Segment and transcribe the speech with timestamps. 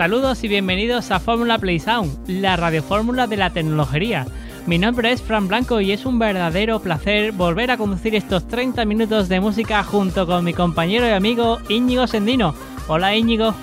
[0.00, 4.26] Saludos y bienvenidos a Fórmula Play Sound, la radiofórmula de la tecnología.
[4.64, 8.86] Mi nombre es Fran Blanco y es un verdadero placer volver a conducir estos 30
[8.86, 12.54] minutos de música junto con mi compañero y amigo Íñigo Sendino.
[12.88, 13.54] Hola Íñigo.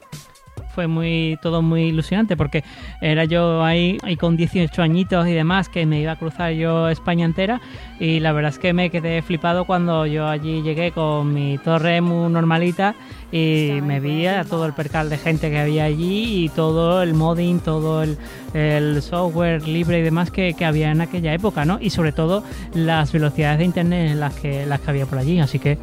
[0.74, 2.64] Fue muy todo muy ilusionante porque
[3.02, 7.26] era yo ahí, con 18 añitos y demás que me iba a cruzar yo España
[7.26, 7.62] entera
[8.00, 12.02] y la verdad es que me quedé flipado cuando yo allí llegué con mi torre
[12.02, 12.96] muy normalita
[13.32, 17.14] y me vi a todo el percal de gente que había allí y todo el
[17.14, 18.18] modding, todo el,
[18.54, 21.78] el software libre y demás que, que, había en aquella época, ¿no?
[21.80, 22.44] Y sobre todo
[22.74, 25.78] las velocidades de internet en las que, las que había por allí, así que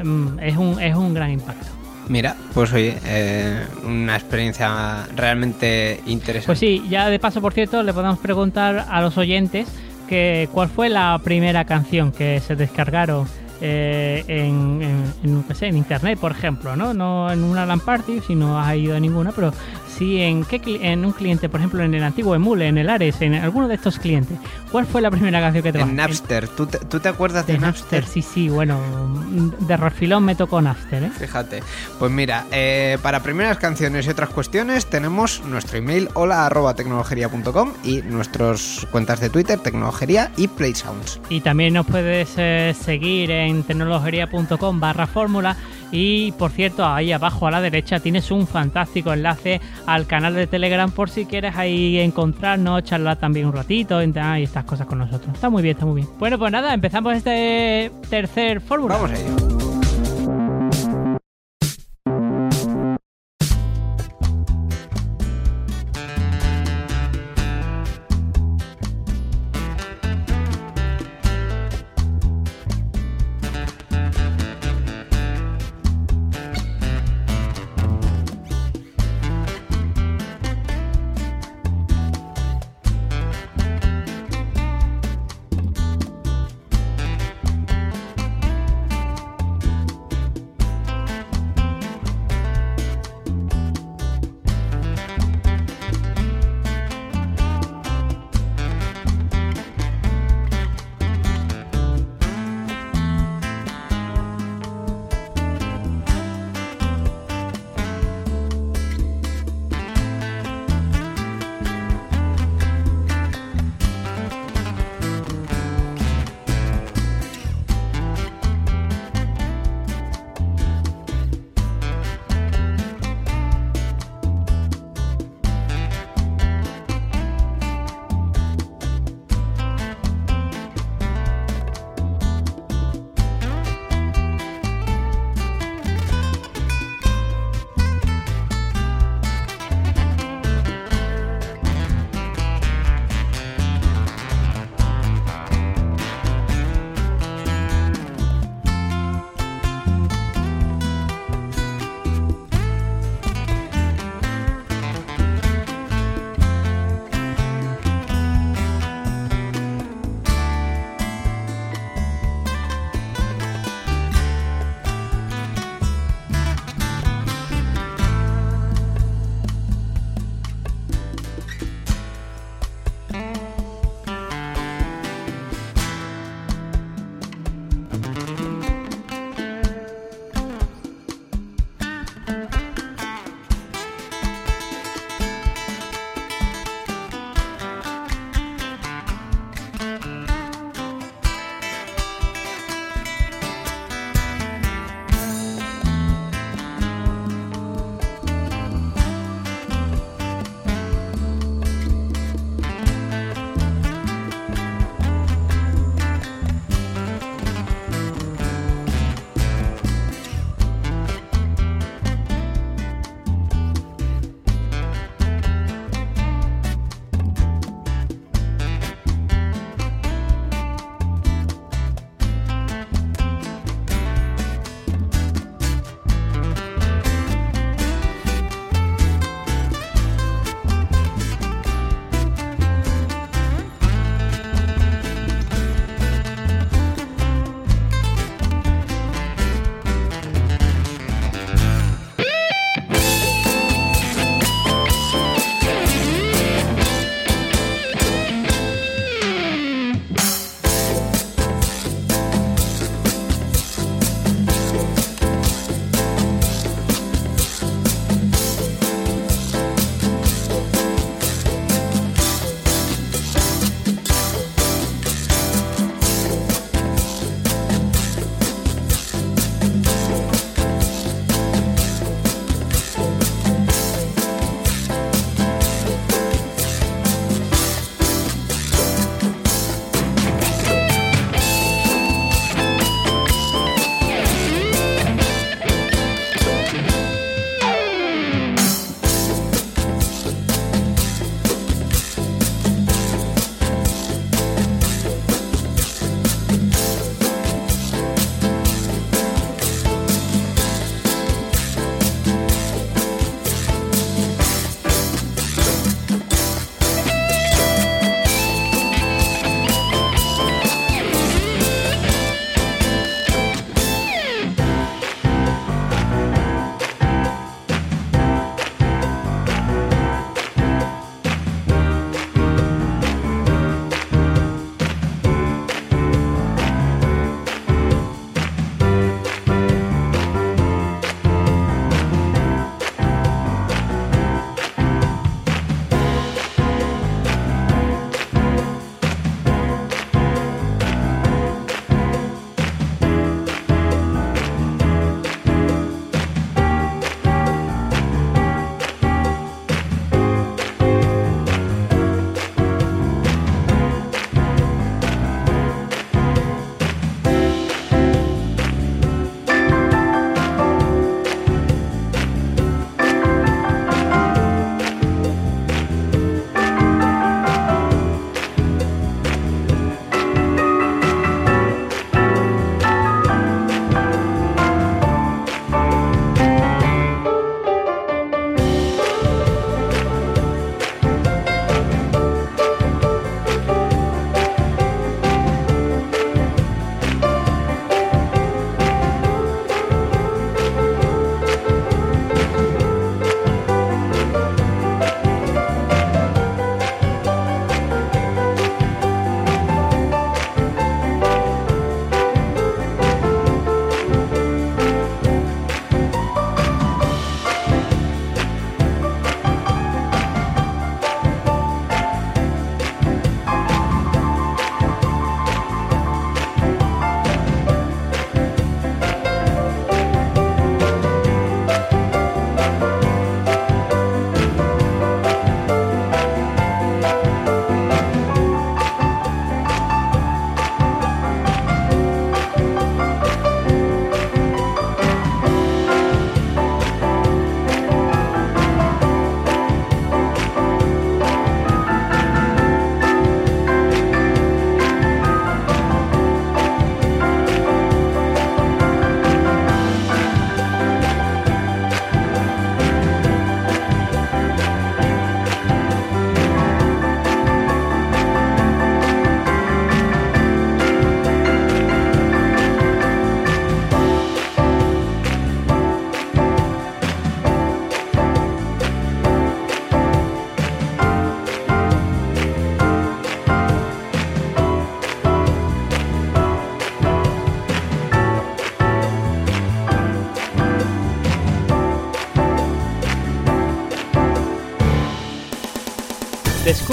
[0.00, 1.81] um, es, un, es un gran impacto.
[2.08, 6.46] Mira, pues oye, eh, una experiencia realmente interesante.
[6.46, 9.68] Pues sí, ya de paso, por cierto, le podemos preguntar a los oyentes
[10.08, 13.26] que cuál fue la primera canción que se descargaron
[13.64, 14.82] eh, en,
[15.22, 16.92] en, no sé, en, internet, por ejemplo, ¿no?
[16.92, 19.52] No en una LAN party, si no has ido a ninguna, pero
[19.92, 23.20] sí en, qué, en un cliente, por ejemplo, en el antiguo Emule, en el Ares,
[23.20, 24.38] en alguno de estos clientes.
[24.70, 27.54] ¿Cuál fue la primera canción que te En Napster, ¿Tú te, ¿tú te, acuerdas de,
[27.54, 28.00] de Napster?
[28.02, 28.22] Napster?
[28.22, 28.80] Sí, sí, bueno,
[29.60, 31.10] de refilón me tocó Napster, ¿eh?
[31.10, 31.62] Fíjate.
[31.98, 37.72] Pues mira, eh, para primeras canciones y otras cuestiones tenemos nuestro email hola arroba tecnologería.com
[37.84, 41.20] y nuestras cuentas de Twitter, Tecnologería y PlaySounds.
[41.28, 45.56] Y también nos puedes eh, seguir en tecnologería.com barra fórmula
[45.92, 50.46] y por cierto ahí abajo a la derecha tienes un fantástico enlace al canal de
[50.48, 55.34] Telegram por si quieres ahí encontrarnos, charlar también un ratito y estas cosas con nosotros.
[55.34, 56.08] Está muy bien, está muy bien.
[56.18, 58.96] Bueno, pues nada, empezamos este tercer fórmula.
[58.96, 59.61] Vamos a ello.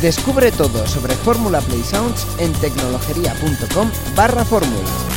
[0.00, 5.09] Descubre todo sobre Fórmula Play Sounds en tecnologería.com barra fórmula.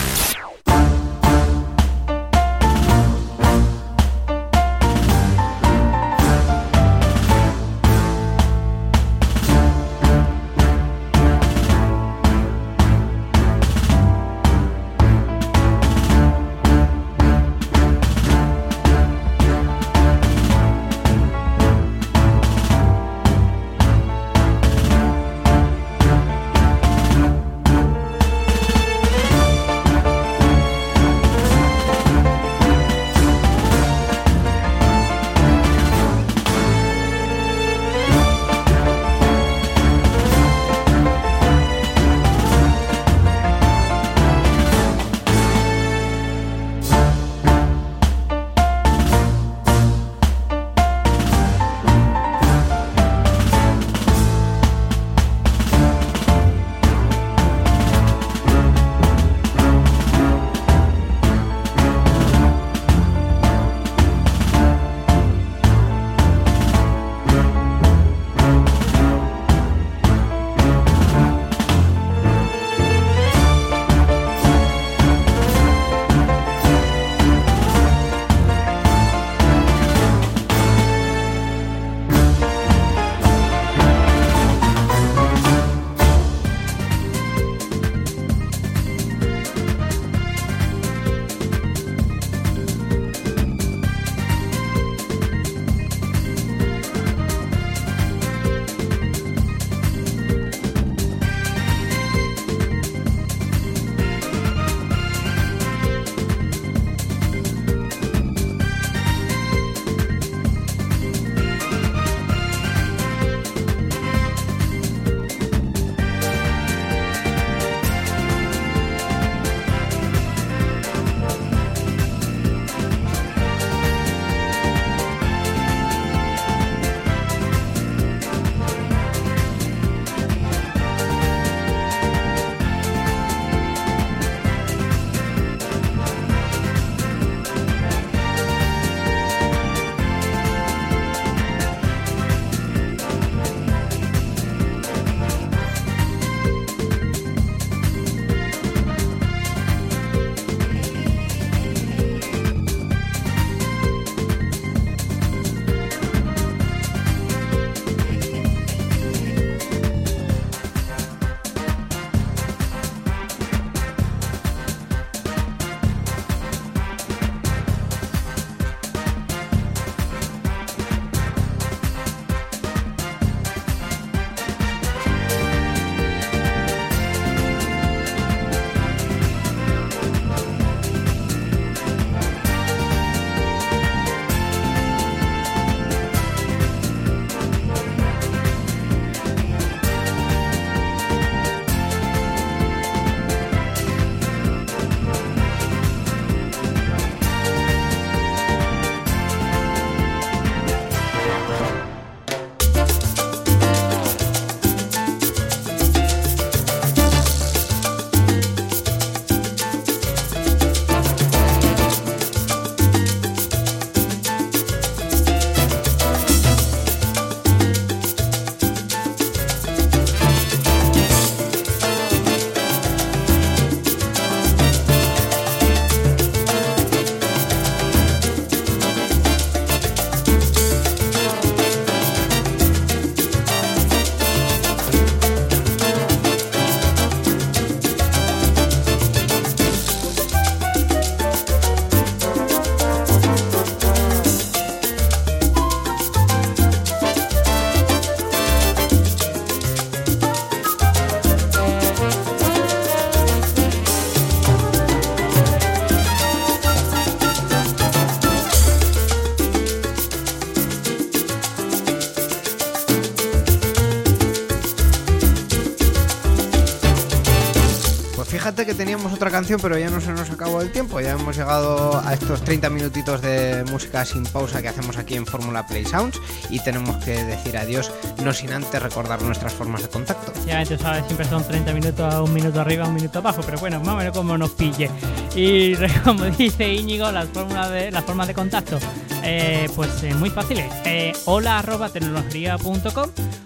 [269.23, 270.99] Otra canción, pero ya no se nos acabó el tiempo.
[270.99, 275.25] Ya hemos llegado a estos 30 minutitos de música sin pausa que hacemos aquí en
[275.25, 277.89] Fórmula Play Sounds y tenemos que decir adiós,
[278.21, 280.33] no sin antes recordar nuestras formas de contacto.
[280.45, 283.79] Ya, tú sabes, siempre son 30 minutos, un minuto arriba, un minuto abajo, pero bueno,
[283.79, 284.89] más o menos como nos pille.
[285.37, 288.77] Y como dice Íñigo, las formas de, las formas de contacto,
[289.23, 290.65] eh, pues eh, muy fáciles.
[290.83, 291.89] Eh, hola arroba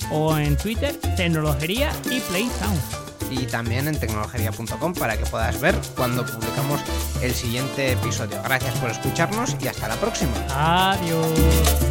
[0.10, 5.76] o en Twitter, tecnología y Play Sounds y también en tecnologería.com para que puedas ver
[5.96, 6.82] cuando publicamos
[7.22, 8.42] el siguiente episodio.
[8.44, 10.34] Gracias por escucharnos y hasta la próxima.
[10.50, 11.87] Adiós.